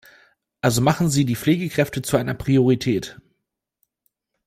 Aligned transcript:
Also 0.61 0.81
machen 0.81 1.11
Sie 1.11 1.25
die 1.25 1.35
Pflegekräfte 1.35 2.01
zu 2.01 2.17
einer 2.17 2.33
Priorität. 2.33 3.21